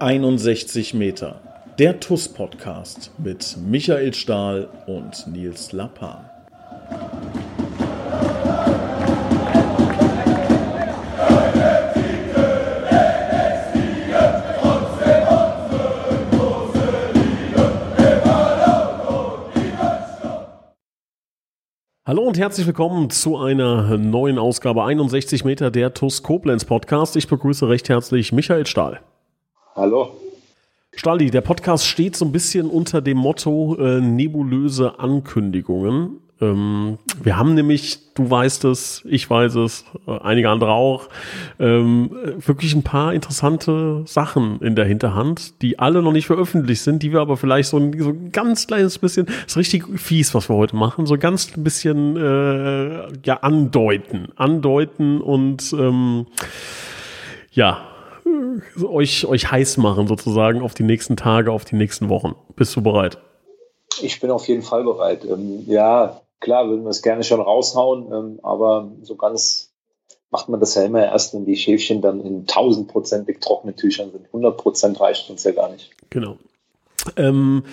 [0.00, 1.42] 61 Meter.
[1.78, 6.24] Der TUS-Podcast mit Michael Stahl und Nils Lappan.
[22.06, 27.16] Hallo und herzlich willkommen zu einer neuen Ausgabe 61 Meter der TUS Koblenz Podcast.
[27.16, 29.00] Ich begrüße recht herzlich Michael Stahl.
[29.76, 30.16] Hallo.
[30.96, 36.18] Stalli, der Podcast steht so ein bisschen unter dem Motto äh, nebulöse Ankündigungen.
[36.40, 41.08] Ähm, wir haben nämlich, du weißt es, ich weiß es, äh, einige andere auch,
[41.60, 42.10] ähm,
[42.44, 47.12] wirklich ein paar interessante Sachen in der Hinterhand, die alle noch nicht veröffentlicht sind, die
[47.12, 50.56] wir aber vielleicht so ein, so ein ganz kleines bisschen, ist richtig fies, was wir
[50.56, 56.26] heute machen, so ganz ein bisschen äh, ja andeuten, andeuten und ähm,
[57.52, 57.89] ja,
[58.82, 62.34] euch, euch heiß machen sozusagen auf die nächsten Tage, auf die nächsten Wochen.
[62.56, 63.18] Bist du bereit?
[64.02, 65.24] Ich bin auf jeden Fall bereit.
[65.24, 69.70] Ähm, ja, klar, würden wir es gerne schon raushauen, ähm, aber so ganz
[70.30, 74.26] macht man das ja immer erst, wenn die Schäfchen dann in tausendprozentig trockenen Tüchern sind.
[74.26, 75.90] 100 Prozent reicht uns ja gar nicht.
[76.08, 76.36] Genau.
[77.16, 77.64] Ähm,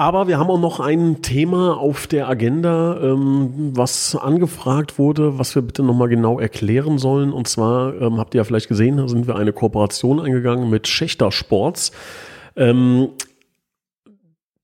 [0.00, 5.54] aber wir haben auch noch ein Thema auf der Agenda, ähm, was angefragt wurde, was
[5.54, 7.34] wir bitte nochmal genau erklären sollen.
[7.34, 10.88] Und zwar ähm, habt ihr ja vielleicht gesehen, da sind wir eine Kooperation eingegangen mit
[10.88, 11.92] Schächter Sports.
[12.56, 13.10] Ähm,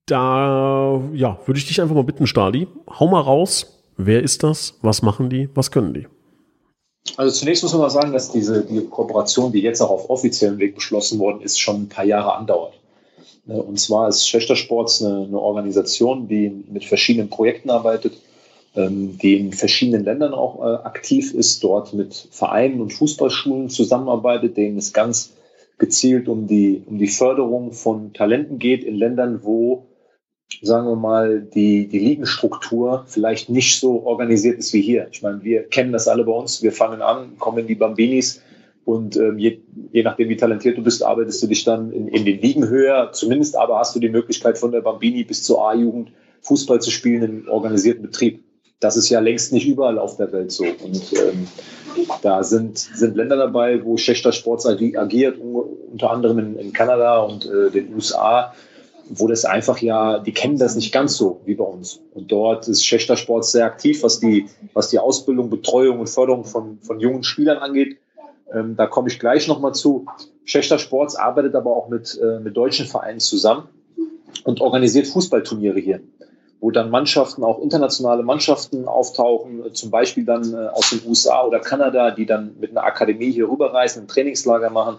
[0.06, 2.66] da ja, würde ich dich einfach mal bitten, Stali,
[2.98, 3.82] hau mal raus.
[3.98, 4.78] Wer ist das?
[4.80, 5.50] Was machen die?
[5.54, 6.06] Was können die?
[7.18, 10.58] Also zunächst muss man mal sagen, dass diese die Kooperation, die jetzt auch auf offiziellem
[10.60, 12.80] Weg beschlossen worden ist, schon ein paar Jahre andauert.
[13.48, 18.14] Äh, und zwar ist Schächter Sports eine, eine, Organisation, die mit verschiedenen Projekten arbeitet,
[18.74, 24.56] ähm, die in verschiedenen Ländern auch äh, aktiv ist, dort mit Vereinen und Fußballschulen zusammenarbeitet,
[24.56, 25.32] denen es ganz
[25.78, 29.86] gezielt um die, um die Förderung von Talenten geht in Ländern, wo,
[30.62, 35.08] sagen wir mal, die, die Ligenstruktur vielleicht nicht so organisiert ist wie hier.
[35.12, 36.62] Ich meine, wir kennen das alle bei uns.
[36.62, 38.40] Wir fangen an, kommen in die Bambinis,
[38.86, 39.58] und ähm, je,
[39.90, 43.10] je nachdem, wie talentiert du bist, arbeitest du dich dann in, in den Ligen höher.
[43.12, 47.22] Zumindest aber hast du die Möglichkeit, von der Bambini bis zur A-Jugend Fußball zu spielen
[47.24, 48.44] im organisierten Betrieb.
[48.78, 50.62] Das ist ja längst nicht überall auf der Welt so.
[50.62, 51.48] Und ähm,
[52.22, 57.44] da sind, sind Länder dabei, wo Schächter Sports agiert, unter anderem in, in Kanada und
[57.44, 58.54] äh, den USA,
[59.08, 62.00] wo das einfach ja, die kennen das nicht ganz so wie bei uns.
[62.14, 66.44] Und dort ist Schächter Sports sehr aktiv, was die, was die Ausbildung, Betreuung und Förderung
[66.44, 67.96] von, von jungen Spielern angeht.
[68.52, 70.06] Ähm, da komme ich gleich nochmal zu.
[70.44, 73.68] Schächter Sports arbeitet aber auch mit, äh, mit deutschen Vereinen zusammen
[74.44, 76.00] und organisiert Fußballturniere hier,
[76.60, 81.60] wo dann Mannschaften, auch internationale Mannschaften auftauchen, zum Beispiel dann äh, aus den USA oder
[81.60, 84.98] Kanada, die dann mit einer Akademie hier rüberreisen, ein Trainingslager machen.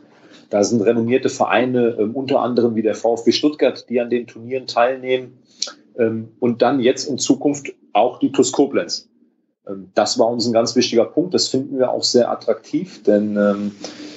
[0.49, 4.67] Da sind renommierte Vereine, ähm, unter anderem wie der VfB Stuttgart, die an den Turnieren
[4.67, 5.39] teilnehmen.
[5.97, 9.09] Ähm, und dann jetzt in Zukunft auch die TuS Koblenz.
[9.67, 11.33] Ähm, das war uns ein ganz wichtiger Punkt.
[11.33, 13.71] Das finden wir auch sehr attraktiv, denn ähm,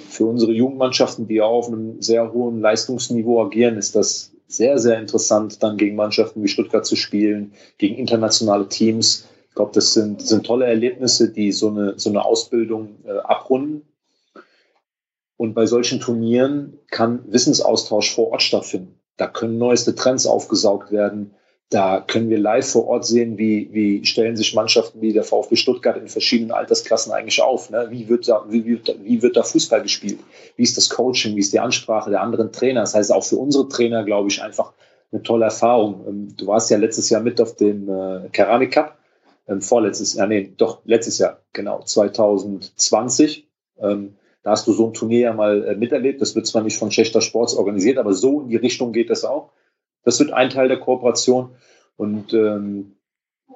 [0.08, 5.62] für unsere Jugendmannschaften, die auf einem sehr hohen Leistungsniveau agieren, ist das sehr, sehr interessant,
[5.62, 9.28] dann gegen Mannschaften wie Stuttgart zu spielen, gegen internationale Teams.
[9.48, 13.82] Ich glaube, das sind, sind tolle Erlebnisse, die so eine, so eine Ausbildung äh, abrunden.
[15.36, 19.00] Und bei solchen Turnieren kann Wissensaustausch vor Ort stattfinden.
[19.16, 21.34] Da können neueste Trends aufgesaugt werden.
[21.70, 25.54] Da können wir live vor Ort sehen, wie, wie stellen sich Mannschaften wie der VfB
[25.54, 27.70] Stuttgart in verschiedenen Altersklassen eigentlich auf.
[27.70, 27.86] Ne?
[27.90, 30.18] Wie, wird da, wie, wird, wie wird da Fußball gespielt?
[30.56, 31.36] Wie ist das Coaching?
[31.36, 32.80] Wie ist die Ansprache der anderen Trainer?
[32.80, 34.72] Das heißt, auch für unsere Trainer, glaube ich, einfach
[35.12, 36.04] eine tolle Erfahrung.
[36.08, 38.98] Ähm, du warst ja letztes Jahr mit auf dem äh, Keramik Cup.
[39.46, 43.46] Ähm, vorletztes Jahr, nee, doch, letztes Jahr, genau, 2020.
[43.80, 46.20] Ähm, da hast du so ein Turnier ja mal äh, miterlebt.
[46.20, 49.24] Das wird zwar nicht von Schächter Sports organisiert, aber so in die Richtung geht das
[49.24, 49.50] auch.
[50.04, 51.50] Das wird ein Teil der Kooperation.
[51.96, 52.96] Und ähm,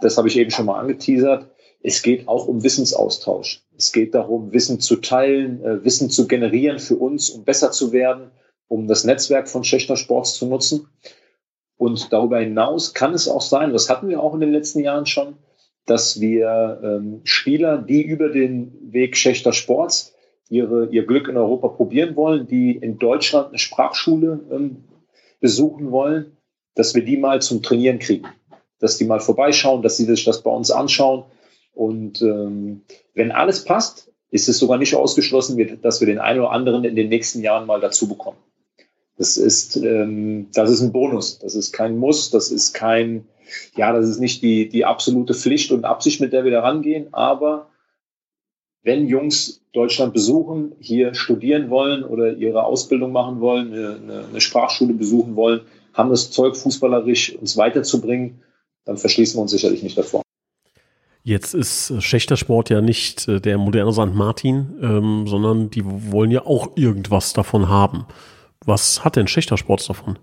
[0.01, 1.51] das habe ich eben schon mal angeteasert.
[1.83, 3.63] Es geht auch um Wissensaustausch.
[3.77, 7.93] Es geht darum, Wissen zu teilen, äh, Wissen zu generieren für uns, um besser zu
[7.93, 8.31] werden,
[8.69, 10.89] um das Netzwerk von Schächter Sports zu nutzen.
[11.77, 15.07] Und darüber hinaus kann es auch sein, das hatten wir auch in den letzten Jahren
[15.07, 15.37] schon,
[15.87, 20.15] dass wir ähm, Spieler, die über den Weg Schächter Sports
[20.49, 24.85] ihre, ihr Glück in Europa probieren wollen, die in Deutschland eine Sprachschule ähm,
[25.45, 26.39] besuchen wollen,
[26.75, 28.27] dass wir die mal zum Trainieren kriegen.
[28.79, 31.25] Dass die mal vorbeischauen, dass sie sich das bei uns anschauen.
[31.75, 32.81] Und ähm,
[33.13, 36.97] wenn alles passt, ist es sogar nicht ausgeschlossen, dass wir den einen oder anderen in
[36.97, 38.39] den nächsten Jahren mal dazu bekommen.
[39.19, 41.39] Das ist, ähm, das ist ein Bonus.
[41.41, 42.31] Das ist kein Muss.
[42.31, 43.27] Das ist kein,
[43.77, 47.13] ja, das ist nicht die, die absolute Pflicht und Absicht, mit der wir da rangehen.
[47.13, 47.69] Aber
[48.85, 54.95] wenn Jungs Deutschland besuchen, hier studieren wollen oder ihre Ausbildung machen wollen, eine, eine Sprachschule
[54.95, 55.63] besuchen wollen,
[55.95, 58.43] haben das Zeug, fußballerisch uns weiterzubringen,
[58.85, 60.23] dann verschließen wir uns sicherlich nicht davor.
[61.23, 64.13] Jetzt ist Schächtersport ja nicht äh, der moderne St.
[64.15, 68.05] Martin, ähm, sondern die wollen ja auch irgendwas davon haben.
[68.67, 70.19] Was hat denn Schächtersport davon?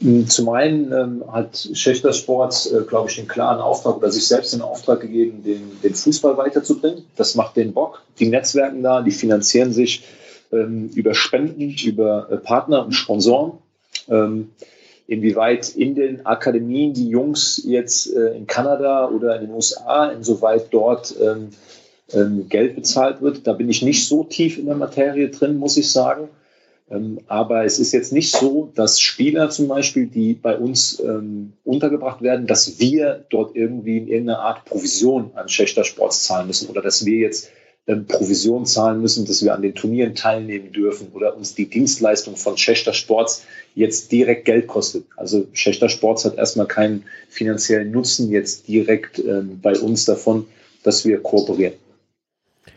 [0.00, 4.26] Hm, zum einen ähm, hat Schächter Sports, äh, glaube ich, den klaren Auftrag oder sich
[4.26, 7.04] selbst den Auftrag gegeben, den, den Fußball weiterzubringen.
[7.16, 8.02] Das macht den Bock.
[8.18, 10.04] Die Netzwerken da, die finanzieren sich
[10.52, 13.52] ähm, über Spenden, über äh, Partner und Sponsoren.
[14.08, 14.50] Ähm,
[15.06, 20.68] inwieweit in den Akademien die Jungs jetzt äh, in Kanada oder in den USA, insoweit
[20.70, 21.50] dort ähm,
[22.12, 25.76] ähm, Geld bezahlt wird, da bin ich nicht so tief in der Materie drin, muss
[25.76, 26.28] ich sagen.
[26.90, 31.52] Ähm, aber es ist jetzt nicht so, dass Spieler zum Beispiel, die bei uns ähm,
[31.64, 36.68] untergebracht werden, dass wir dort irgendwie in irgendeiner Art Provision an Schächter Sports zahlen müssen
[36.68, 37.50] oder dass wir jetzt
[37.86, 42.36] ähm, Provision zahlen müssen, dass wir an den Turnieren teilnehmen dürfen oder uns die Dienstleistung
[42.36, 43.44] von Schächter Sports
[43.76, 45.04] jetzt direkt Geld kostet.
[45.16, 49.22] Also Schächter Sports hat erstmal keinen finanziellen Nutzen jetzt direkt
[49.62, 50.46] bei uns davon,
[50.82, 51.74] dass wir kooperieren.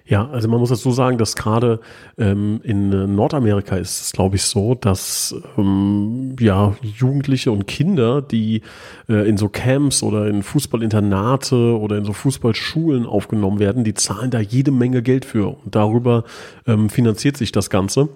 [0.05, 1.79] Ja, also man muss dazu sagen, dass gerade
[2.17, 8.63] ähm, in Nordamerika ist es, glaube ich, so, dass ähm, ja Jugendliche und Kinder, die
[9.07, 14.29] äh, in so Camps oder in Fußballinternate oder in so Fußballschulen aufgenommen werden, die zahlen
[14.29, 16.25] da jede Menge Geld für und darüber
[16.67, 18.09] ähm, finanziert sich das Ganze.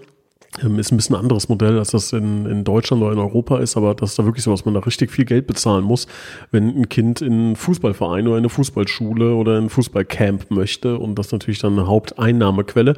[0.64, 3.60] Ähm, ist ein bisschen ein anderes Modell, als das in, in Deutschland oder in Europa
[3.60, 6.08] ist, aber das ist da wirklich so, dass man da richtig viel Geld bezahlen muss,
[6.52, 10.98] wenn ein Kind in einen Fußballverein oder in eine Fußballschule oder in ein Fußballcamp möchte
[10.98, 12.96] und das natürlich dann eine Haupteinnahmequelle.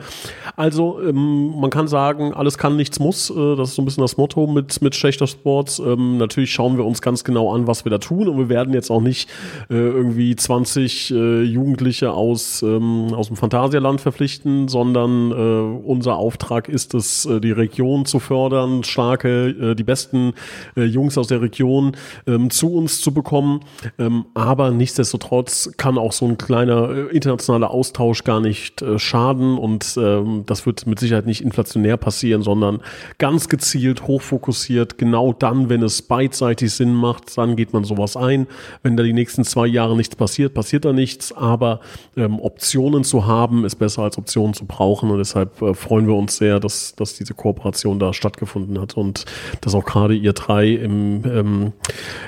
[0.55, 3.29] Also ähm, man kann sagen, alles kann, nichts muss.
[3.29, 5.79] Äh, das ist so ein bisschen das Motto mit, mit Schlechter Sports.
[5.79, 8.73] Ähm, natürlich schauen wir uns ganz genau an, was wir da tun und wir werden
[8.73, 9.29] jetzt auch nicht
[9.69, 16.69] äh, irgendwie 20 äh, Jugendliche aus, ähm, aus dem Phantasialand verpflichten, sondern äh, unser Auftrag
[16.69, 20.33] ist es, äh, die Region zu fördern, starke, äh, die besten
[20.77, 21.97] äh, Jungs aus der Region
[22.27, 23.61] ähm, zu uns zu bekommen.
[23.97, 29.97] Ähm, aber nichtsdestotrotz kann auch so ein kleiner äh, internationaler Austausch gar nicht schaden und
[29.97, 32.81] ähm, das wird mit Sicherheit nicht inflationär passieren, sondern
[33.17, 38.47] ganz gezielt, hochfokussiert, genau dann, wenn es beidseitig Sinn macht, dann geht man sowas ein.
[38.83, 41.79] Wenn da die nächsten zwei Jahre nichts passiert, passiert da nichts, aber
[42.15, 46.59] Optionen zu haben, ist besser als Optionen zu brauchen und deshalb freuen wir uns sehr,
[46.59, 49.25] dass, dass diese Kooperation da stattgefunden hat und
[49.61, 51.73] dass auch gerade ihr drei im, ähm,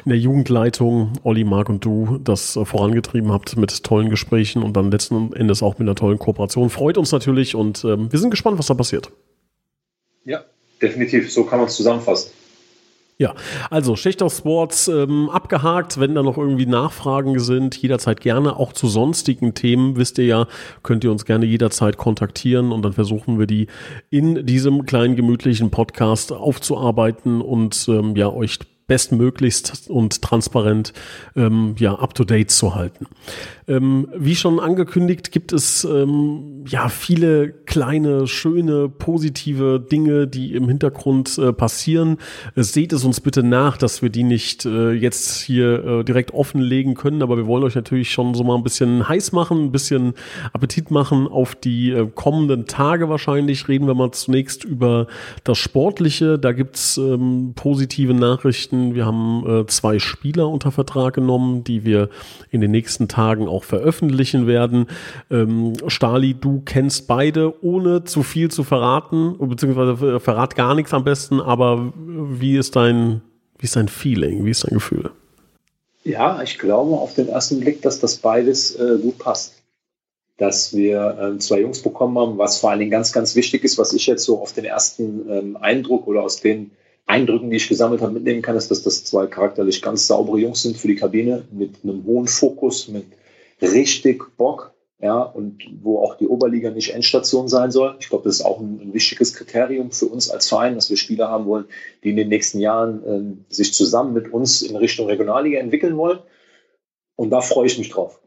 [0.06, 4.76] in der Jugendleitung, Olli, Marc und du, das äh, vorangetrieben habt mit tollen Gesprächen und
[4.78, 6.70] dann letzten Endes auch mit einer tollen Kooperation.
[6.70, 9.12] Freut uns natürlich und ähm, wir sind gespannt, was da passiert.
[10.24, 10.44] Ja,
[10.82, 11.32] definitiv.
[11.32, 12.32] So kann man es zusammenfassen.
[13.22, 13.36] Ja,
[13.70, 16.00] also Schächter Sports ähm, abgehakt.
[16.00, 18.58] Wenn da noch irgendwie Nachfragen sind, jederzeit gerne.
[18.58, 20.48] Auch zu sonstigen Themen, wisst ihr ja,
[20.82, 23.68] könnt ihr uns gerne jederzeit kontaktieren und dann versuchen wir die
[24.10, 28.58] in diesem kleinen gemütlichen Podcast aufzuarbeiten und ähm, ja euch
[28.92, 30.92] bestmöglichst und transparent
[31.38, 33.08] ähm, ja up to date zu halten.
[33.70, 40.68] Ähm, wie schon angekündigt, gibt es ähm, ja viele kleine, schöne, positive Dinge, die im
[40.68, 42.18] Hintergrund äh, passieren.
[42.58, 46.34] Äh, seht es uns bitte nach, dass wir die nicht äh, jetzt hier äh, direkt
[46.34, 49.72] offenlegen können, aber wir wollen euch natürlich schon so mal ein bisschen heiß machen, ein
[49.72, 50.16] bisschen
[50.52, 53.70] Appetit machen auf die äh, kommenden Tage wahrscheinlich.
[53.70, 55.08] Reden wir mal zunächst über
[55.46, 56.38] das Sportliche.
[56.38, 58.81] Da gibt's ähm, positive Nachrichten.
[58.96, 62.10] Wir haben äh, zwei Spieler unter Vertrag genommen, die wir
[62.50, 64.88] in den nächsten Tagen auch veröffentlichen werden.
[65.30, 71.04] Ähm, Stali, du kennst beide, ohne zu viel zu verraten, beziehungsweise verrat gar nichts am
[71.04, 73.22] besten, aber wie ist dein,
[73.60, 75.12] wie ist dein Feeling, wie ist dein Gefühl?
[76.04, 79.56] Ja, ich glaube auf den ersten Blick, dass das beides äh, gut passt.
[80.38, 83.78] Dass wir äh, zwei Jungs bekommen haben, was vor allen Dingen ganz, ganz wichtig ist,
[83.78, 86.72] was ich jetzt so auf den ersten ähm, Eindruck oder aus den
[87.12, 90.62] Eindrücken, die ich gesammelt habe, mitnehmen kann, ist, dass das zwei charakterlich ganz saubere Jungs
[90.62, 93.06] sind für die Kabine, mit einem hohen Fokus, mit
[93.62, 97.98] richtig Bock, ja, und wo auch die Oberliga nicht Endstation sein soll.
[98.00, 100.98] Ich glaube, das ist auch ein, ein, wichtiges Kriterium für uns als Verein, dass wir
[100.98, 101.66] Spieler haben wollen,
[102.04, 106.20] die in den nächsten Jahren ähm, sich zusammen mit uns in Richtung Regionalliga entwickeln wollen.
[107.16, 108.22] Und da freue ich mich drauf.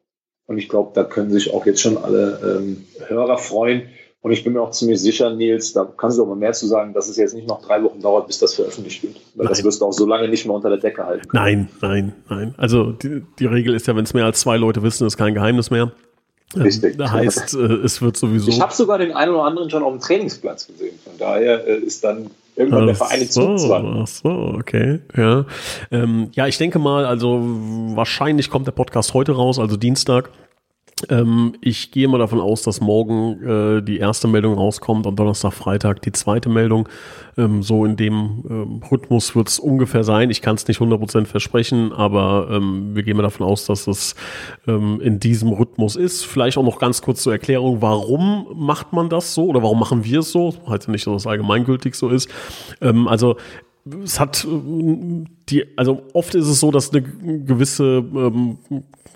[0.47, 3.89] Und ich glaube, da können sich auch jetzt schon alle ähm, Hörer freuen,
[4.25, 6.95] und ich bin mir auch ziemlich sicher, Nils, da kannst du mal mehr zu sagen,
[6.95, 9.17] dass es jetzt nicht noch drei Wochen dauert, bis das veröffentlicht wird.
[9.35, 9.49] Weil nein.
[9.49, 11.29] das wirst du auch so lange nicht mehr unter der Decke halten.
[11.29, 11.45] Können.
[11.45, 12.55] Nein, nein, nein.
[12.57, 15.35] Also die, die Regel ist ja, wenn es mehr als zwei Leute wissen, ist kein
[15.35, 15.93] Geheimnis mehr.
[16.57, 16.97] Richtig.
[16.97, 18.49] Das heißt, äh, es wird sowieso.
[18.49, 20.99] Ich habe sogar den einen oder anderen schon auf dem Trainingsplatz gesehen.
[21.05, 25.01] Von daher äh, ist dann irgendwann der Verein so, Ach so, okay.
[25.15, 25.45] Ja.
[25.91, 27.43] Ähm, ja, ich denke mal, also
[27.95, 30.31] wahrscheinlich kommt der Podcast heute raus, also Dienstag.
[31.11, 35.53] Ähm, ich gehe mal davon aus, dass morgen äh, die erste Meldung rauskommt und Donnerstag,
[35.53, 36.89] Freitag die zweite Meldung.
[37.37, 40.31] Ähm, so in dem ähm, Rhythmus wird es ungefähr sein.
[40.31, 44.15] Ich kann es nicht 100% versprechen, aber ähm, wir gehen mal davon aus, dass es
[44.67, 46.25] ähm, in diesem Rhythmus ist.
[46.25, 50.05] Vielleicht auch noch ganz kurz zur Erklärung, warum macht man das so oder warum machen
[50.05, 50.55] wir es so?
[50.67, 52.29] Halt nicht, dass es allgemeingültig so ist.
[52.81, 53.37] Ähm, also
[54.03, 58.59] es hat die, also oft ist es so, dass eine gewisse ähm,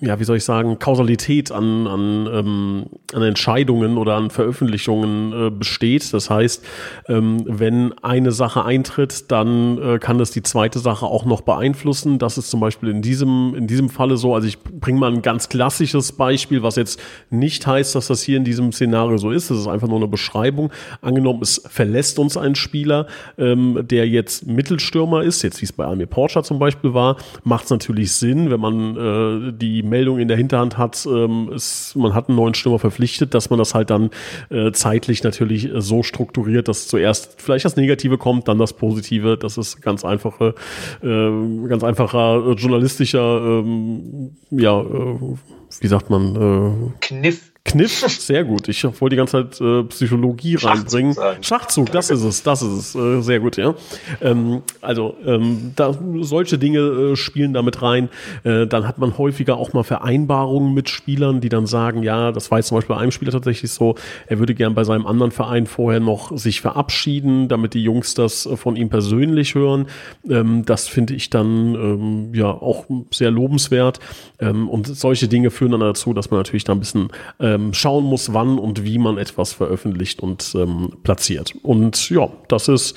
[0.00, 5.50] ja, wie soll ich sagen, Kausalität an, an, ähm, an Entscheidungen oder an Veröffentlichungen äh,
[5.50, 6.12] besteht.
[6.12, 6.64] Das heißt,
[7.08, 12.18] ähm, wenn eine Sache eintritt, dann äh, kann das die zweite Sache auch noch beeinflussen.
[12.18, 14.34] Das ist zum Beispiel in diesem, in diesem Falle so.
[14.34, 17.00] Also ich bringe mal ein ganz klassisches Beispiel, was jetzt
[17.30, 19.50] nicht heißt, dass das hier in diesem Szenario so ist.
[19.50, 20.70] Das ist einfach nur eine Beschreibung.
[21.00, 25.84] Angenommen, es verlässt uns ein Spieler, ähm, der jetzt Mittelstürmer ist, jetzt wie es bei
[25.84, 30.28] Almir Porcher zum Beispiel war, macht es natürlich Sinn, wenn man äh, die Meldung in
[30.28, 33.90] der Hinterhand hat, ähm, ist, man hat einen neuen Stürmer verpflichtet, dass man das halt
[33.90, 34.10] dann
[34.50, 39.36] äh, zeitlich natürlich so strukturiert, dass zuerst vielleicht das Negative kommt, dann das Positive.
[39.36, 40.54] Das ist ganz einfache,
[41.02, 45.36] äh, ganz einfacher äh, journalistischer, ähm, ja, äh,
[45.80, 46.36] wie sagt man?
[46.36, 47.52] Äh, Kniff.
[47.68, 48.66] Kniff, sehr gut.
[48.68, 51.12] Ich wollte die ganze Zeit äh, Psychologie Schachzug reinbringen.
[51.12, 51.42] Sagen.
[51.42, 52.94] Schachzug, das ist es, das ist es.
[52.94, 53.74] Äh, sehr gut, ja.
[54.22, 58.08] Ähm, also ähm, da, solche Dinge äh, spielen damit rein.
[58.42, 62.50] Äh, dann hat man häufiger auch mal Vereinbarungen mit Spielern, die dann sagen, ja, das
[62.50, 63.96] war jetzt zum Beispiel bei einem Spieler tatsächlich so,
[64.26, 68.46] er würde gern bei seinem anderen Verein vorher noch sich verabschieden, damit die Jungs das
[68.46, 69.88] äh, von ihm persönlich hören.
[70.28, 74.00] Ähm, das finde ich dann ähm, ja auch sehr lobenswert.
[74.40, 77.08] Ähm, und solche Dinge führen dann dazu, dass man natürlich da ein bisschen
[77.38, 81.54] äh, ähm, schauen muss, wann und wie man etwas veröffentlicht und ähm, platziert.
[81.62, 82.96] Und ja, das ist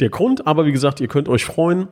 [0.00, 0.46] der Grund.
[0.46, 1.88] Aber wie gesagt, ihr könnt euch freuen.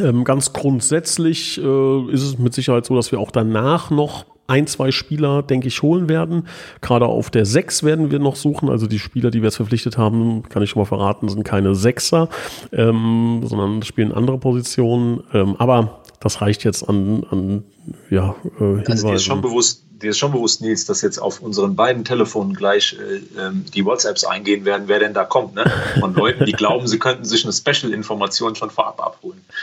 [0.00, 4.66] Ähm, ganz grundsätzlich äh, ist es mit Sicherheit so, dass wir auch danach noch ein,
[4.66, 6.48] zwei Spieler, denke ich, holen werden.
[6.82, 8.68] Gerade auf der Sechs werden wir noch suchen.
[8.68, 11.74] Also die Spieler, die wir jetzt verpflichtet haben, kann ich schon mal verraten, sind keine
[11.74, 12.28] Sechser,
[12.72, 15.22] ähm, sondern spielen andere Positionen.
[15.32, 17.64] Ähm, aber das reicht jetzt an, an
[18.10, 18.90] ja, äh, Hinweisen.
[18.90, 22.04] Also dir ist schon bewusst, dir ist schon bewusst, Nils, dass jetzt auf unseren beiden
[22.04, 25.64] Telefonen gleich äh, ähm, die WhatsApps eingehen werden, wer denn da kommt, ne?
[25.98, 29.44] Von Leuten, die glauben, sie könnten sich eine Special-Information schon vorab abholen.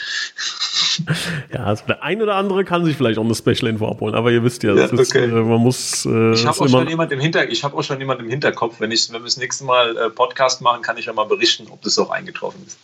[1.54, 4.44] Ja, also der eine oder andere kann sich vielleicht auch eine Special-Info abholen, aber ihr
[4.44, 5.02] wisst ja, ja okay.
[5.02, 6.06] ist, äh, man muss.
[6.06, 8.80] Äh, ich habe auch, schon jemand im Hinter, ich hab auch schon jemand im Hinterkopf.
[8.80, 11.68] Wenn, ich, wenn wir das nächste Mal äh, Podcast machen, kann ich ja mal berichten,
[11.72, 12.78] ob das auch eingetroffen ist.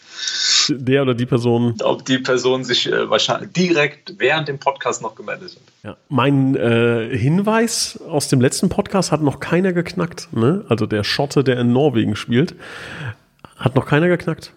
[0.69, 1.75] Der oder die Person.
[1.83, 5.61] Ob die Person sich äh, wahrscheinlich direkt während dem Podcast noch gemeldet hat.
[5.83, 5.97] Ja.
[6.09, 10.29] Mein äh, Hinweis aus dem letzten Podcast hat noch keiner geknackt.
[10.31, 10.65] Ne?
[10.69, 12.55] Also der Schotte, der in Norwegen spielt,
[13.57, 14.53] hat noch keiner geknackt.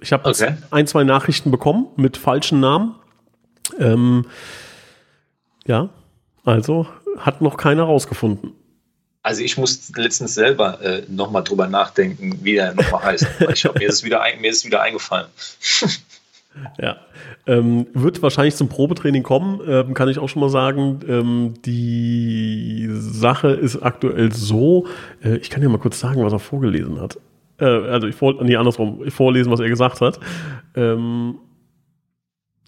[0.00, 0.54] Ich habe okay.
[0.70, 2.96] ein, zwei Nachrichten bekommen mit falschen Namen.
[3.78, 4.26] Ähm,
[5.66, 5.90] ja,
[6.44, 6.86] also
[7.18, 8.52] hat noch keiner rausgefunden.
[9.22, 13.26] Also ich muss letztens selber äh, nochmal drüber nachdenken, wie er nochmal heißt.
[13.52, 15.28] ich hab, mir, ist wieder ein, mir ist wieder eingefallen.
[16.80, 16.96] ja.
[17.46, 21.00] Ähm, wird wahrscheinlich zum Probetraining kommen, ähm, kann ich auch schon mal sagen.
[21.08, 24.86] Ähm, die Sache ist aktuell so,
[25.24, 27.18] äh, ich kann ja mal kurz sagen, was er vorgelesen hat.
[27.58, 30.18] Äh, also ich wollte, nee, andersrum, vorlesen, was er gesagt hat.
[30.74, 31.38] Ähm,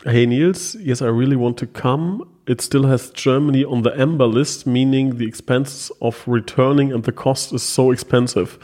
[0.05, 2.27] hey Niels, yes, I really want to come.
[2.47, 7.13] It still has Germany on the amber list, meaning the expenses of returning and the
[7.13, 8.59] cost is so expensive.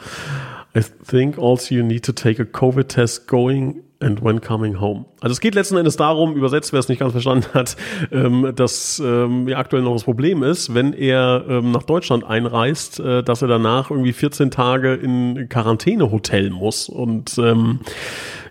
[0.75, 5.05] I think also you need to take a COVID test going and when coming home.
[5.21, 7.77] Also es geht letzten Endes darum, übersetzt, wer es nicht ganz verstanden hat,
[8.13, 13.01] ähm, dass ähm, ja aktuell noch das Problem ist, wenn er ähm, nach Deutschland einreist,
[13.01, 17.81] äh, dass er danach irgendwie 14 Tage in Quarantänehotel muss und ähm,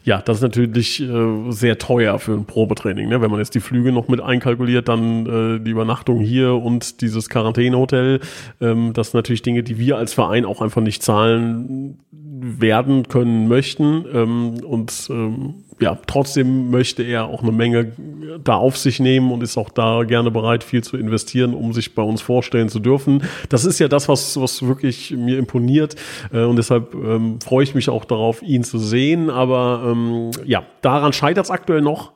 [0.03, 3.09] ja, das ist natürlich äh, sehr teuer für ein Probetraining.
[3.09, 3.21] Ne?
[3.21, 7.29] Wenn man jetzt die Flüge noch mit einkalkuliert, dann äh, die Übernachtung hier und dieses
[7.29, 8.19] Quarantänehotel,
[8.61, 13.47] ähm, das sind natürlich Dinge, die wir als Verein auch einfach nicht zahlen werden können
[13.47, 14.05] möchten.
[14.13, 17.93] Ähm, und ähm, ja, trotzdem möchte er auch eine Menge
[18.43, 21.95] da auf sich nehmen und ist auch da gerne bereit, viel zu investieren, um sich
[21.95, 23.23] bei uns vorstellen zu dürfen.
[23.49, 25.95] Das ist ja das, was, was wirklich mir imponiert.
[26.33, 29.29] Äh, und deshalb ähm, freue ich mich auch darauf, ihn zu sehen.
[29.29, 32.11] Aber ähm, ja, daran scheitert es aktuell noch,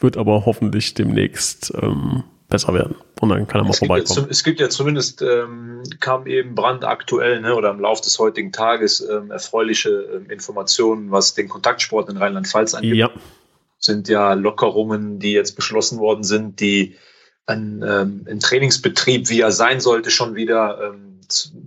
[0.00, 2.96] wird aber hoffentlich demnächst ähm, besser werden.
[3.20, 4.14] Und dann kann er mal es vorbeikommen.
[4.14, 8.18] Gibt ja, es gibt ja zumindest, ähm, kam eben brandaktuell ne, oder im Laufe des
[8.18, 12.94] heutigen Tages ähm, erfreuliche ähm, Informationen, was den Kontaktsport in Rheinland-Pfalz angeht.
[12.94, 13.10] Ja.
[13.78, 16.94] Sind ja Lockerungen, die jetzt beschlossen worden sind, die
[17.46, 21.20] ein, ähm, ein Trainingsbetrieb, wie er sein sollte, schon wieder, ähm,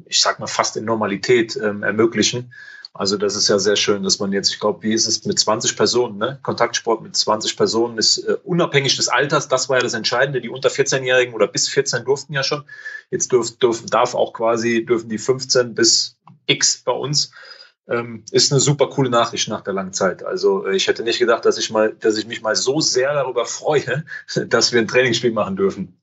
[0.05, 2.53] ich sag mal, fast in Normalität ähm, ermöglichen.
[2.97, 5.37] Also das ist ja sehr schön, dass man jetzt, ich glaube, wie ist es mit
[5.37, 6.39] 20 Personen, ne?
[6.43, 10.39] Kontaktsport mit 20 Personen ist äh, unabhängig des Alters, das war ja das Entscheidende.
[10.39, 12.63] Die unter 14-Jährigen oder bis 14 durften ja schon.
[13.11, 17.31] Jetzt dürf, dürf, darf auch quasi, dürfen die 15 bis X bei uns.
[17.89, 20.23] Ähm, ist eine super coole Nachricht nach der langen Zeit.
[20.23, 23.13] Also äh, ich hätte nicht gedacht, dass ich mal, dass ich mich mal so sehr
[23.13, 24.05] darüber freue,
[24.47, 25.99] dass wir ein Trainingsspiel machen dürfen.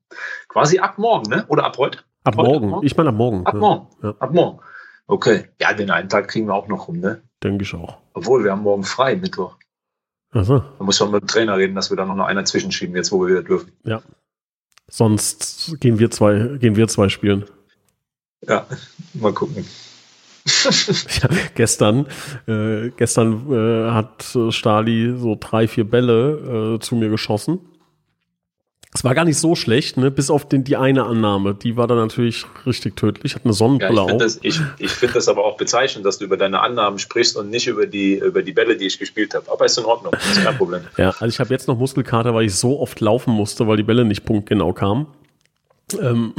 [0.47, 1.47] Quasi ab morgen, ne?
[1.49, 2.01] Oder ab heute?
[2.25, 2.65] Ab heute, morgen.
[2.65, 2.87] Ab morgen.
[2.87, 3.47] Ich meine ab morgen.
[3.47, 3.87] Ab morgen.
[4.03, 4.15] Ja.
[4.19, 4.61] Ab morgen.
[5.07, 5.49] Okay.
[5.61, 7.23] Ja, den einen Tag kriegen wir auch noch rum, ne?
[7.43, 7.99] Denke ich auch.
[8.15, 9.57] Obwohl, wir haben morgen frei, Mittwoch.
[10.31, 10.61] Achso.
[10.79, 13.21] Da muss man mit dem Trainer reden, dass wir da noch einer zwischenschieben, jetzt wo
[13.21, 13.73] wir wieder dürfen.
[13.85, 14.03] Ja.
[14.89, 17.45] Sonst gehen wir zwei, gehen wir zwei spielen.
[18.47, 18.67] Ja,
[19.15, 19.67] mal gucken.
[20.65, 22.07] ja, gestern,
[22.47, 27.61] äh, gestern äh, hat Stali so drei, vier Bälle äh, zu mir geschossen
[28.95, 30.11] es war gar nicht so schlecht, ne?
[30.11, 31.55] bis auf den, die eine Annahme.
[31.55, 34.19] Die war dann natürlich richtig tödlich, hat eine Sonnenbrille ja, ich auch.
[34.19, 37.49] Das, ich ich finde das aber auch bezeichnend, dass du über deine Annahmen sprichst und
[37.49, 39.51] nicht über die, über die Bälle, die ich gespielt habe.
[39.51, 40.83] Aber ist in Ordnung, ist kein Problem.
[40.99, 43.83] ja, also ich habe jetzt noch Muskelkater, weil ich so oft laufen musste, weil die
[43.83, 45.07] Bälle nicht punktgenau kamen.
[45.99, 46.35] Ähm,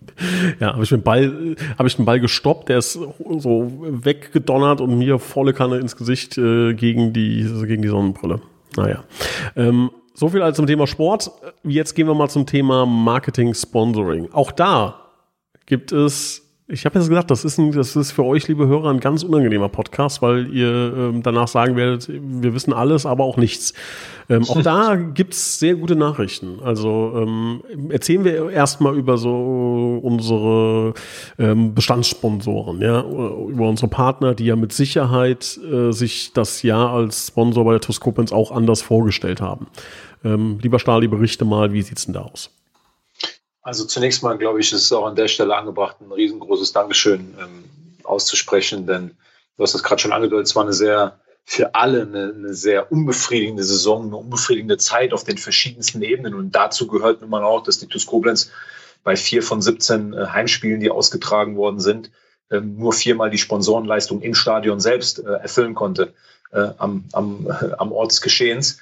[0.60, 4.98] ja, habe ich den Ball, habe ich den Ball gestoppt, der ist so weggedonnert und
[4.98, 8.40] mir volle Kanne ins Gesicht äh, gegen die gegen die Sonnenbrille.
[8.76, 9.02] Naja.
[9.56, 11.30] Ähm, so viel also zum Thema Sport.
[11.62, 14.28] Jetzt gehen wir mal zum Thema Marketing, Sponsoring.
[14.32, 15.00] Auch da
[15.66, 18.90] gibt es ich habe jetzt gesagt, das ist, ein, das ist für euch, liebe Hörer,
[18.90, 23.38] ein ganz unangenehmer Podcast, weil ihr ähm, danach sagen werdet, wir wissen alles, aber auch
[23.38, 23.72] nichts.
[24.28, 26.58] Ähm, auch da gibt's sehr gute Nachrichten.
[26.62, 30.92] Also ähm, erzählen wir erstmal über so unsere
[31.38, 37.28] ähm, Bestandssponsoren, ja, über unsere Partner, die ja mit Sicherheit äh, sich das Jahr als
[37.28, 39.68] Sponsor bei der Toskopens auch anders vorgestellt haben.
[40.24, 42.50] Ähm, lieber Stali, berichte mal, wie sieht's denn da aus?
[43.62, 47.34] Also zunächst mal, glaube ich, ist es auch an der Stelle angebracht, ein riesengroßes Dankeschön
[47.40, 47.64] ähm,
[48.02, 49.10] auszusprechen, denn
[49.56, 52.90] du hast das gerade schon angedeutet, es war eine sehr, für alle eine, eine, sehr
[52.90, 56.34] unbefriedigende Saison, eine unbefriedigende Zeit auf den verschiedensten Ebenen.
[56.34, 58.50] Und dazu gehört nun mal auch, dass die TuS Koblenz
[59.04, 62.10] bei vier von 17 äh, Heimspielen, die ausgetragen worden sind,
[62.50, 66.14] ähm, nur viermal die Sponsorenleistung im Stadion selbst äh, erfüllen konnte
[66.52, 68.78] äh, am, am, äh, am Ort des Geschehens.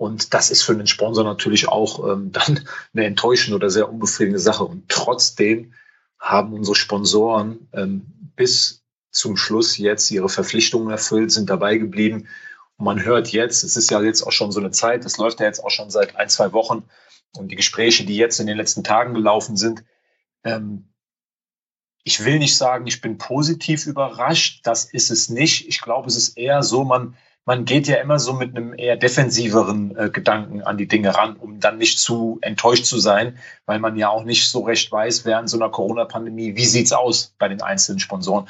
[0.00, 4.40] Und das ist für einen Sponsor natürlich auch ähm, dann eine enttäuschende oder sehr unbefriedigende
[4.40, 4.64] Sache.
[4.64, 5.74] Und trotzdem
[6.18, 12.28] haben unsere Sponsoren ähm, bis zum Schluss jetzt ihre Verpflichtungen erfüllt, sind dabei geblieben.
[12.78, 15.38] Und man hört jetzt, es ist ja jetzt auch schon so eine Zeit, das läuft
[15.38, 16.84] ja jetzt auch schon seit ein, zwei Wochen.
[17.36, 19.84] Und die Gespräche, die jetzt in den letzten Tagen gelaufen sind,
[20.44, 20.88] ähm,
[22.04, 24.60] ich will nicht sagen, ich bin positiv überrascht.
[24.64, 25.68] Das ist es nicht.
[25.68, 28.96] Ich glaube, es ist eher so, man, man geht ja immer so mit einem eher
[28.96, 33.78] defensiveren äh, Gedanken an die Dinge ran, um dann nicht zu enttäuscht zu sein, weil
[33.78, 37.48] man ja auch nicht so recht weiß während so einer Corona-Pandemie, wie sieht's aus bei
[37.48, 38.48] den einzelnen Sponsoren.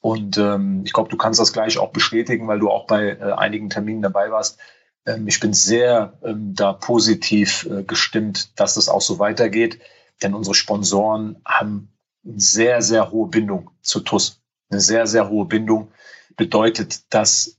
[0.00, 3.32] Und ähm, ich glaube, du kannst das gleich auch bestätigen, weil du auch bei äh,
[3.32, 4.58] einigen Terminen dabei warst.
[5.06, 9.80] Ähm, ich bin sehr ähm, da positiv äh, gestimmt, dass das auch so weitergeht,
[10.22, 11.92] denn unsere Sponsoren haben
[12.24, 14.42] eine sehr, sehr hohe Bindung zu TUS.
[14.70, 15.92] Eine sehr, sehr hohe Bindung
[16.36, 17.55] bedeutet, dass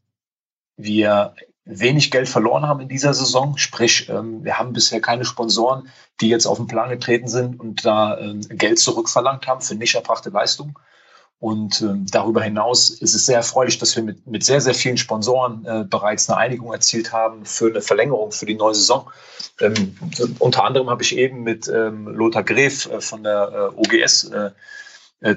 [0.77, 1.33] wir
[1.67, 3.57] wenig Geld verloren haben in dieser Saison.
[3.57, 5.89] Sprich, ähm, wir haben bisher keine Sponsoren,
[6.21, 9.95] die jetzt auf den Plan getreten sind und da ähm, Geld zurückverlangt haben für nicht
[9.95, 10.79] erbrachte Leistung.
[11.39, 14.97] Und ähm, darüber hinaus ist es sehr erfreulich, dass wir mit, mit sehr, sehr vielen
[14.97, 19.09] Sponsoren äh, bereits eine Einigung erzielt haben für eine Verlängerung für die neue Saison.
[20.39, 24.31] Unter anderem habe ich eben mit Lothar Gref äh, von der äh, OGS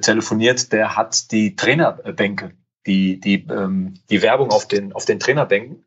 [0.02, 0.72] telefoniert.
[0.72, 2.52] Der hat die Trainerbänke
[2.86, 5.84] die, die, ähm, die Werbung auf den, auf den Trainerbänken.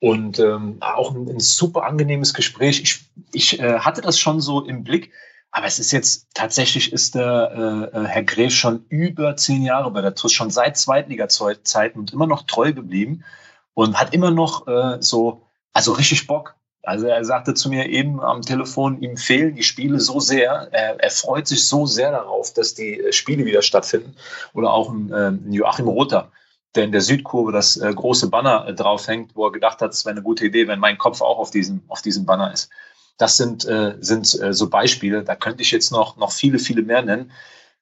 [0.00, 2.82] Und ähm, auch ein, ein super angenehmes Gespräch.
[2.82, 5.12] Ich, ich äh, hatte das schon so im Blick,
[5.50, 9.90] aber es ist jetzt tatsächlich ist der äh, äh Herr Gref schon über zehn Jahre
[9.92, 13.24] bei der TUS, schon seit Zweitliga-Zeiten und immer noch treu geblieben
[13.72, 18.20] und hat immer noch äh, so, also richtig Bock, also er sagte zu mir eben
[18.20, 20.68] am Telefon, ihm fehlen die Spiele so sehr.
[20.72, 24.14] Er, er freut sich so sehr darauf, dass die äh, Spiele wieder stattfinden.
[24.52, 26.30] Oder auch ein, äh, ein Joachim Rother,
[26.74, 30.14] der in der Südkurve das äh, große Banner draufhängt, wo er gedacht hat, es wäre
[30.14, 32.70] eine gute Idee, wenn mein Kopf auch auf diesem, auf diesem Banner ist.
[33.16, 33.62] Das sind,
[34.00, 35.22] sind so Beispiele.
[35.22, 37.30] Da könnte ich jetzt noch, noch viele, viele mehr nennen.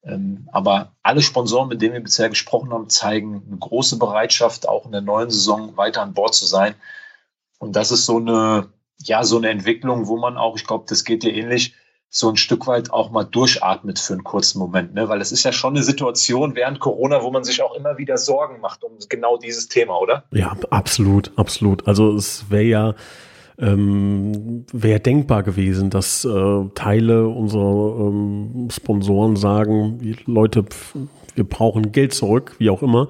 [0.04, 4.84] Ähm, aber alle Sponsoren, mit denen wir bisher gesprochen haben, zeigen eine große Bereitschaft, auch
[4.84, 6.74] in der neuen Saison weiter an Bord zu sein.
[7.58, 8.68] Und das ist so eine,
[9.04, 11.74] ja, so eine Entwicklung, wo man auch, ich glaube, das geht dir ähnlich,
[12.14, 15.08] so ein Stück weit auch mal durchatmet für einen kurzen Moment, ne?
[15.08, 18.18] Weil es ist ja schon eine Situation während Corona, wo man sich auch immer wieder
[18.18, 20.24] Sorgen macht um genau dieses Thema, oder?
[20.30, 21.88] Ja, absolut, absolut.
[21.88, 22.94] Also es wäre ja
[23.58, 30.64] ähm, wäre denkbar gewesen, dass äh, Teile unserer ähm, Sponsoren sagen, Leute,
[31.34, 33.08] wir brauchen Geld zurück, wie auch immer.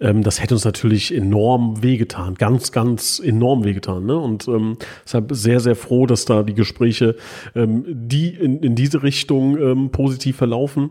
[0.00, 4.06] Ähm, das hätte uns natürlich enorm wehgetan, ganz, ganz enorm wehgetan.
[4.06, 4.16] Ne?
[4.16, 7.16] Und ähm, deshalb sehr, sehr froh, dass da die Gespräche,
[7.54, 10.90] ähm, die in, in diese Richtung ähm, positiv verlaufen.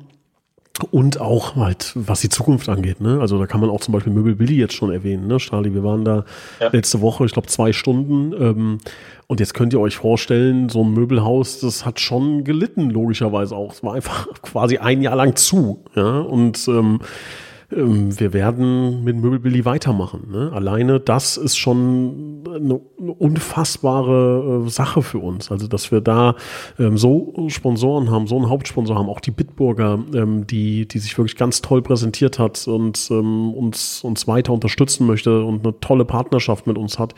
[0.83, 3.19] Und auch halt, was die Zukunft angeht, ne?
[3.19, 5.73] Also da kann man auch zum Beispiel Möbel Billy jetzt schon erwähnen, ne, Stali?
[5.73, 6.25] Wir waren da
[6.59, 6.69] ja.
[6.71, 8.33] letzte Woche, ich glaube, zwei Stunden.
[8.33, 8.77] Ähm,
[9.27, 13.73] und jetzt könnt ihr euch vorstellen, so ein Möbelhaus, das hat schon gelitten, logischerweise auch.
[13.73, 15.83] Es war einfach quasi ein Jahr lang zu.
[15.95, 16.19] Ja?
[16.19, 16.99] Und ähm,
[17.71, 20.27] ähm, wir werden mit Möbelbilly weitermachen.
[20.31, 20.51] Ne?
[20.53, 25.51] Alleine das ist schon eine, eine unfassbare äh, Sache für uns.
[25.51, 26.35] Also, dass wir da
[26.79, 31.17] ähm, so Sponsoren haben, so einen Hauptsponsor haben, auch die Bitburger, ähm, die, die sich
[31.17, 36.05] wirklich ganz toll präsentiert hat und ähm, uns, uns weiter unterstützen möchte und eine tolle
[36.05, 37.13] Partnerschaft mit uns hat.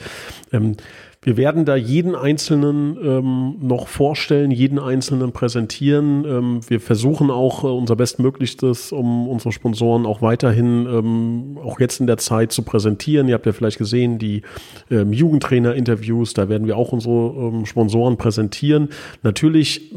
[1.24, 6.26] Wir werden da jeden Einzelnen ähm, noch vorstellen, jeden Einzelnen präsentieren.
[6.26, 12.00] Ähm, wir versuchen auch äh, unser Bestmöglichstes, um unsere Sponsoren auch weiterhin, ähm, auch jetzt
[12.00, 13.28] in der Zeit zu präsentieren.
[13.28, 14.42] Ihr habt ja vielleicht gesehen, die
[14.90, 18.90] ähm, Jugendtrainer-Interviews, da werden wir auch unsere ähm, Sponsoren präsentieren.
[19.22, 19.96] Natürlich äh,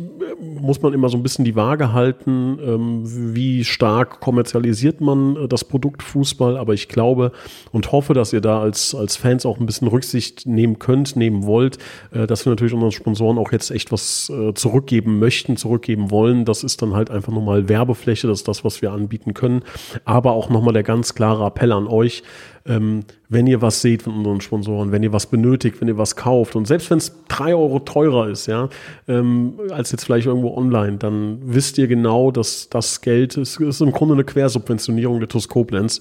[0.60, 5.48] muss man immer so ein bisschen die Waage halten, ähm, wie stark kommerzialisiert man äh,
[5.48, 6.58] das Produkt Fußball.
[6.58, 7.32] Aber ich glaube
[7.72, 11.46] und hoffe, dass ihr da als, als Fans auch ein bisschen Rücksicht nehmen könnt nehmen
[11.46, 11.78] wollt,
[12.12, 16.44] äh, dass wir natürlich unseren Sponsoren auch jetzt echt was äh, zurückgeben möchten, zurückgeben wollen.
[16.44, 19.62] Das ist dann halt einfach nochmal Werbefläche, das ist das, was wir anbieten können.
[20.04, 22.22] Aber auch nochmal der ganz klare Appell an euch,
[22.66, 26.16] ähm, wenn ihr was seht von unseren Sponsoren, wenn ihr was benötigt, wenn ihr was
[26.16, 28.68] kauft und selbst wenn es drei Euro teurer ist, ja,
[29.08, 33.80] ähm, als jetzt vielleicht irgendwo online, dann wisst ihr genau, dass das Geld ist, ist
[33.80, 36.00] im Grunde eine Quersubventionierung der TUS Koblenz.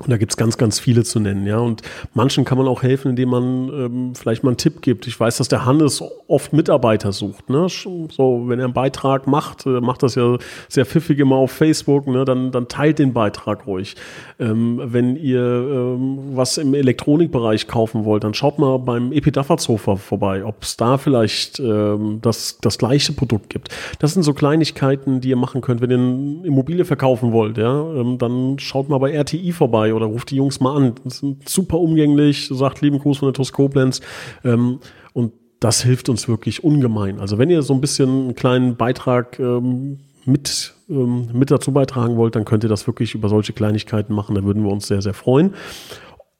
[0.00, 1.58] Und da gibt's ganz, ganz viele zu nennen, ja.
[1.58, 1.80] Und
[2.12, 5.06] manchen kann man auch helfen, indem man ähm, vielleicht mal einen Tipp gibt.
[5.06, 7.48] Ich weiß, dass der Hannes oft Mitarbeiter sucht.
[7.48, 7.66] Ne?
[7.68, 10.36] So, wenn er einen Beitrag macht, äh, macht das ja
[10.68, 12.26] sehr pfiffig immer auf Facebook, ne?
[12.26, 13.96] dann, dann teilt den Beitrag ruhig.
[14.38, 20.44] Ähm, wenn ihr ähm, was im Elektronikbereich kaufen wollt, dann schaut mal beim Epidaffershofer vorbei,
[20.44, 23.70] ob es da vielleicht ähm, das, das gleiche Produkt gibt.
[23.98, 27.80] Das sind so Kleinigkeiten, die ihr machen könnt, wenn ihr eine Immobilie verkaufen wollt, ja.
[27.94, 30.94] Ähm, dann schaut mal bei RTI vorbei vorbei oder ruft die Jungs mal an.
[31.04, 34.00] Sind super umgänglich, sagt lieben Gruß von der TUS Koblenz.
[34.44, 34.80] Ähm,
[35.12, 37.18] und das hilft uns wirklich ungemein.
[37.18, 42.16] Also wenn ihr so ein bisschen einen kleinen Beitrag ähm, mit, ähm, mit dazu beitragen
[42.16, 44.34] wollt, dann könnt ihr das wirklich über solche Kleinigkeiten machen.
[44.34, 45.54] Da würden wir uns sehr, sehr freuen.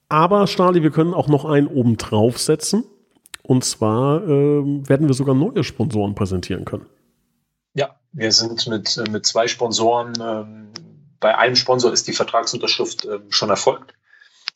[0.08, 2.84] Aber Stali, wir können auch noch einen oben drauf setzen.
[3.42, 6.86] Und zwar ähm, werden wir sogar neue Sponsoren präsentieren können.
[7.74, 10.68] Ja, wir sind mit, äh, mit zwei Sponsoren ähm,
[11.20, 13.94] bei einem Sponsor ist die Vertragsunterschrift ähm, schon erfolgt.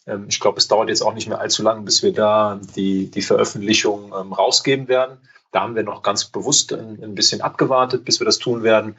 [0.07, 3.11] Ähm, ich glaube, es dauert jetzt auch nicht mehr allzu lang, bis wir da die,
[3.11, 5.19] die Veröffentlichung ähm, rausgeben werden.
[5.53, 8.97] Da haben wir noch ganz bewusst ein, ein bisschen abgewartet, bis wir das tun werden.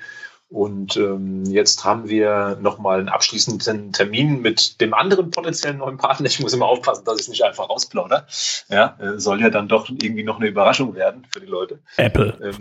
[0.51, 6.25] Und ähm, jetzt haben wir nochmal einen abschließenden Termin mit dem anderen potenziellen neuen Partner.
[6.25, 8.27] Ich muss immer aufpassen, dass ich es nicht einfach rausplaudere.
[8.67, 11.79] Ja, äh, soll ja dann doch irgendwie noch eine Überraschung werden für die Leute.
[11.95, 12.37] Apple.
[12.43, 12.57] Ähm,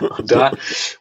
[0.18, 0.52] und da,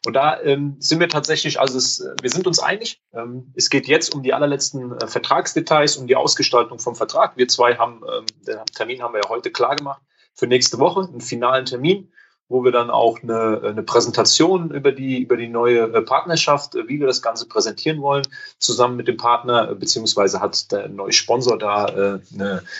[0.05, 3.01] und da ähm, sind wir tatsächlich, also es, wir sind uns einig.
[3.13, 7.37] Ähm, es geht jetzt um die allerletzten äh, Vertragsdetails, um die Ausgestaltung vom Vertrag.
[7.37, 10.01] Wir zwei haben, ähm, den Termin haben wir ja heute klar gemacht
[10.33, 12.11] für nächste Woche, einen finalen Termin
[12.47, 16.87] wo wir dann auch eine, eine Präsentation über die, über die neue äh, Partnerschaft, äh,
[16.87, 18.25] wie wir das Ganze präsentieren wollen,
[18.59, 22.21] zusammen mit dem Partner, äh, beziehungsweise hat der neue Sponsor da eine,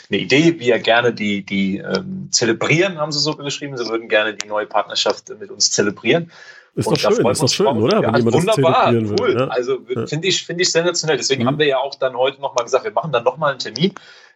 [0.10, 3.76] eine Idee, wie er gerne die, die ähm, zelebrieren, haben sie so geschrieben.
[3.78, 6.32] Sie würden gerne die neue Partnerschaft mit uns zelebrieren.
[6.76, 8.02] Ist doch schön, ist doch schön, oder?
[8.02, 9.18] Ja, Wenn wunderbar, cool.
[9.18, 9.48] Will, ja?
[9.48, 11.16] Also finde ich, finde ich sensationell.
[11.16, 11.48] Deswegen mhm.
[11.48, 13.94] haben wir ja auch dann heute nochmal gesagt, wir machen dann nochmal einen Termin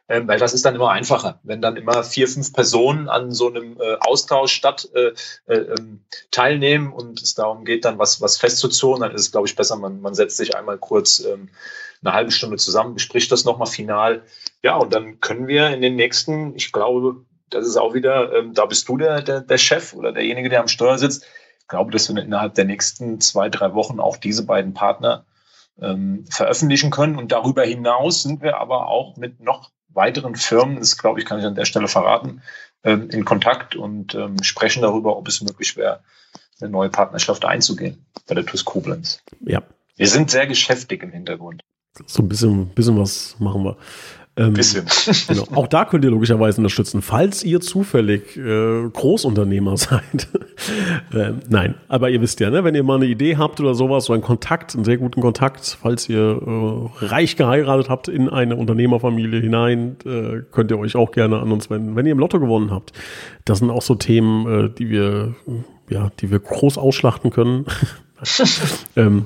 [0.10, 3.48] ähm, weil das ist dann immer einfacher, wenn dann immer vier, fünf Personen an so
[3.48, 5.13] einem äh, Austausch statt äh,
[5.45, 9.48] äh, ähm, teilnehmen und es darum geht, dann was, was festzuzurren, dann ist es, glaube
[9.48, 11.50] ich, besser, man, man setzt sich einmal kurz ähm,
[12.04, 14.24] eine halbe Stunde zusammen, bespricht das nochmal final.
[14.63, 18.54] Ja, und dann können wir in den nächsten, ich glaube, das ist auch wieder, ähm,
[18.56, 21.26] da bist du der, der, der Chef oder derjenige, der am Steuer sitzt.
[21.60, 25.26] Ich glaube, dass wir innerhalb der nächsten zwei, drei Wochen auch diese beiden Partner
[25.80, 27.15] ähm, veröffentlichen können.
[27.15, 31.39] Und darüber hinaus sind wir aber auch mit noch weiteren Firmen, das glaube ich, kann
[31.39, 32.41] ich an der Stelle verraten,
[32.84, 36.02] ähm, in Kontakt und ähm, sprechen darüber, ob es möglich wäre,
[36.62, 39.21] eine neue Partnerschaft einzugehen bei der TUS Koblenz.
[39.41, 39.63] Ja.
[39.95, 41.63] Wir sind sehr geschäftig im Hintergrund.
[42.06, 43.78] So ein bisschen, bisschen was machen wir.
[44.39, 44.86] Ähm, bisschen.
[45.28, 45.43] Genau.
[45.54, 50.30] Auch da könnt ihr logischerweise unterstützen, falls ihr zufällig äh, Großunternehmer seid.
[51.13, 54.06] äh, nein, aber ihr wisst ja, ne, wenn ihr mal eine Idee habt oder sowas,
[54.06, 58.56] so einen Kontakt, einen sehr guten Kontakt, falls ihr äh, reich geheiratet habt in eine
[58.56, 62.39] Unternehmerfamilie hinein, äh, könnt ihr euch auch gerne an uns wenden, wenn ihr im Lotto
[62.39, 62.93] gewonnen habt.
[63.43, 65.36] Das sind auch so Themen, äh, die wir,
[65.89, 67.65] ja, die wir groß ausschlachten können.
[68.95, 69.25] ähm,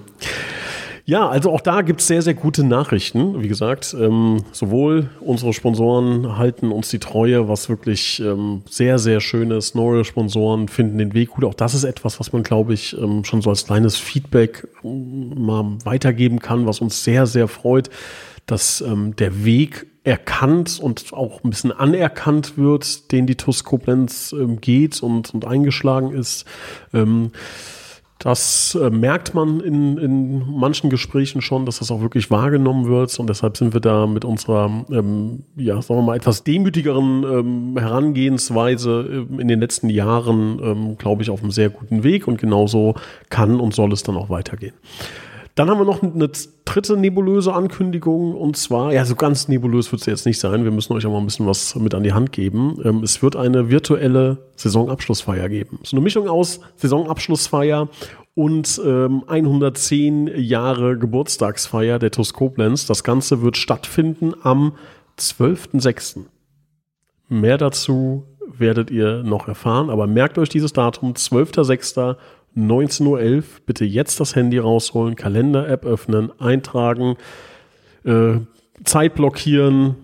[1.06, 3.44] ja, also auch da gibt's sehr, sehr gute Nachrichten.
[3.44, 9.20] Wie gesagt, ähm, sowohl unsere Sponsoren halten uns die Treue, was wirklich ähm, sehr, sehr
[9.20, 9.76] schön ist.
[9.76, 11.44] Neue Sponsoren finden den Weg gut.
[11.44, 15.46] Auch das ist etwas, was man, glaube ich, ähm, schon so als kleines Feedback ähm,
[15.46, 17.90] mal weitergeben kann, was uns sehr, sehr freut,
[18.46, 24.34] dass ähm, der Weg erkannt und auch ein bisschen anerkannt wird, den die TUS Koblenz
[24.34, 26.46] ähm, geht und, und eingeschlagen ist.
[28.24, 32.88] Ähm, das äh, merkt man in, in manchen Gesprächen schon, dass das auch wirklich wahrgenommen
[32.88, 33.18] wird.
[33.20, 37.78] Und deshalb sind wir da mit unserer, ähm, ja, sagen wir mal, etwas demütigeren ähm,
[37.78, 42.28] Herangehensweise äh, in den letzten Jahren, ähm, glaube ich, auf einem sehr guten Weg.
[42.28, 42.96] Und genauso
[43.30, 44.74] kann und soll es dann auch weitergehen.
[45.56, 46.30] Dann haben wir noch eine
[46.66, 50.64] dritte nebulöse Ankündigung und zwar, ja, so ganz nebulös wird es jetzt nicht sein.
[50.64, 52.80] Wir müssen euch auch mal ein bisschen was mit an die Hand geben.
[52.84, 55.80] Ähm, es wird eine virtuelle Saisonabschlussfeier geben.
[55.84, 57.88] So eine Mischung aus Saisonabschlussfeier
[58.34, 62.88] und ähm, 110 Jahre Geburtstagsfeier der TuS Koblenz.
[62.88, 64.74] Das Ganze wird stattfinden am
[65.20, 66.22] 12.06.
[67.30, 68.24] Mehr dazu
[68.58, 72.16] werdet ihr noch erfahren, aber merkt euch dieses Datum, 12.06.
[72.56, 73.44] 19.11 Uhr.
[73.66, 77.16] Bitte jetzt das Handy rausholen, Kalender-App öffnen, eintragen,
[78.06, 78.36] äh,
[78.84, 79.96] Zeit blockieren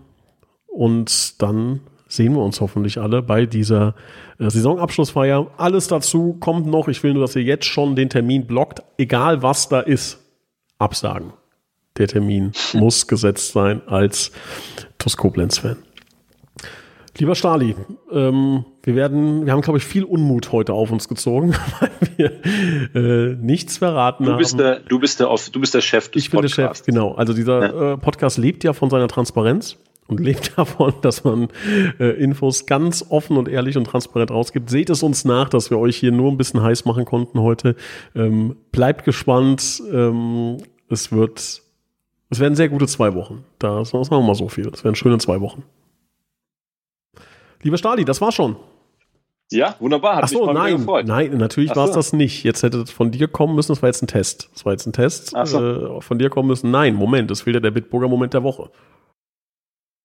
[0.67, 3.95] und dann sehen wir uns hoffentlich alle bei dieser
[4.39, 5.51] äh, Saisonabschlussfeier.
[5.57, 6.87] Alles dazu kommt noch.
[6.87, 10.19] Ich will nur, dass ihr jetzt schon den Termin blockt, egal was da ist.
[10.79, 11.33] Absagen.
[11.97, 14.31] Der Termin muss gesetzt sein als
[14.97, 15.77] TuS Koblenz-Fan.
[17.19, 17.75] Lieber Stali,
[18.13, 22.91] ähm, wir werden, wir haben, glaube ich, viel Unmut heute auf uns gezogen, weil wir
[22.95, 24.59] äh, nichts verraten du bist haben.
[24.59, 26.55] Der, du, bist der, du bist der Chef des Ich bin Podcasts.
[26.55, 27.15] der Chef, genau.
[27.15, 27.93] Also dieser ja.
[27.93, 29.77] äh, Podcast lebt ja von seiner Transparenz
[30.07, 31.49] und lebt davon, dass man
[31.99, 34.69] äh, Infos ganz offen und ehrlich und transparent rausgibt.
[34.69, 37.75] Seht es uns nach, dass wir euch hier nur ein bisschen heiß machen konnten heute.
[38.15, 39.83] Ähm, bleibt gespannt.
[39.91, 41.63] Ähm, es wird,
[42.29, 43.43] es werden sehr gute zwei Wochen.
[43.59, 44.69] Da sagen wir mal so viel.
[44.73, 45.63] Es werden schöne zwei Wochen.
[47.61, 48.55] Lieber Stali, das war schon.
[49.51, 50.17] Ja, wunderbar.
[50.17, 52.43] Hat Ach nein, nein, natürlich war es das nicht.
[52.43, 54.49] Jetzt hätte es von dir kommen müssen, das war jetzt ein Test.
[54.53, 55.33] Das war jetzt ein Test.
[55.45, 55.97] So.
[55.97, 56.69] Äh, von dir kommen müssen.
[56.69, 58.69] Nein, Moment, das fehlt ja der Bitburger Moment der Woche.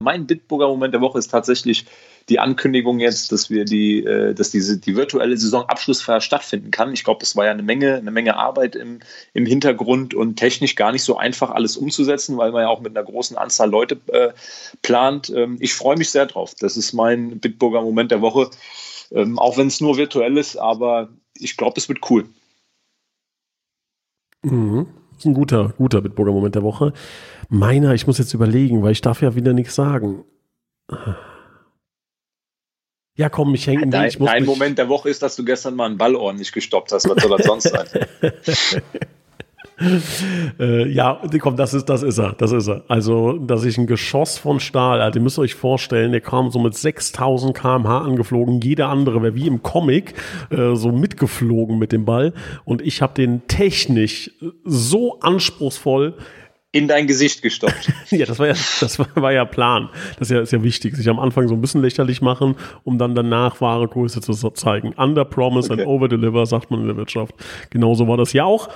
[0.01, 1.87] Mein Bitburger Moment der Woche ist tatsächlich
[2.29, 6.93] die Ankündigung jetzt, dass wir die, äh, dass diese die virtuelle Saisonabschlussfeier stattfinden kann.
[6.93, 9.01] Ich glaube, das war ja eine Menge, eine Menge Arbeit im,
[9.35, 12.97] im Hintergrund und technisch gar nicht so einfach alles umzusetzen, weil man ja auch mit
[12.97, 14.33] einer großen Anzahl Leute äh,
[14.83, 15.31] plant.
[15.35, 16.55] Ähm, ich freue mich sehr drauf.
[16.59, 18.51] Das ist mein Bitburger Moment der Woche.
[19.11, 22.27] Ähm, auch wenn es nur virtuell ist, aber ich glaube, es wird cool.
[24.43, 24.87] Mhm.
[25.25, 26.93] Ein guter, guter Bitburger Moment der Woche.
[27.49, 30.25] Meiner, ich muss jetzt überlegen, weil ich darf ja wieder nichts sagen.
[33.17, 33.87] Ja, komm, ich hänge.
[33.87, 37.09] Dein, dein Moment der Woche ist, dass du gestern mal einen Ball ordentlich gestoppt hast.
[37.09, 37.87] Was soll das sonst sein?
[40.61, 42.85] äh, ja, komm, das ist, das ist er, das ist er.
[42.89, 46.59] Also, dass ich ein Geschoss von Stahl, also, ihr müsst euch vorstellen, der kam so
[46.59, 50.15] mit 6000 kmh angeflogen, jeder andere wäre wie im Comic
[50.51, 52.33] äh, so mitgeflogen mit dem Ball
[52.65, 54.31] und ich habe den technisch
[54.65, 56.15] so anspruchsvoll
[56.75, 57.93] in dein Gesicht gestoppt.
[58.11, 59.89] ja, das war ja, das war, war, ja Plan.
[60.19, 60.97] Das ist ja, ist ja wichtig.
[60.97, 64.93] Sich am Anfang so ein bisschen lächerlich machen, um dann danach wahre Größe zu zeigen.
[64.97, 65.83] Under promise okay.
[65.83, 67.33] and over deliver, sagt man in der Wirtschaft.
[67.71, 68.69] Genauso war das ja auch.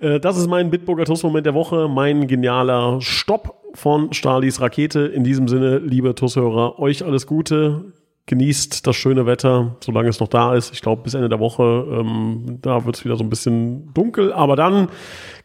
[0.00, 5.06] Äh, das ist mein Bitburger Tuss-Moment der Woche, mein genialer Stopp von Stalis Rakete.
[5.06, 7.92] In diesem Sinne, liebe Tuss-Hörer, euch alles Gute
[8.26, 10.72] genießt das schöne Wetter, solange es noch da ist.
[10.72, 14.32] Ich glaube, bis Ende der Woche, ähm, da wird es wieder so ein bisschen dunkel,
[14.32, 14.88] aber dann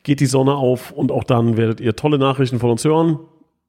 [0.04, 3.20] geht die Sonne auf und auch dann werdet ihr tolle Nachrichten von uns hören.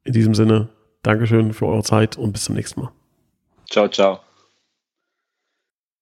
[0.05, 0.69] In diesem Sinne,
[1.03, 2.91] Dankeschön für eure Zeit und bis zum nächsten Mal.
[3.71, 4.24] Ciao, ciao.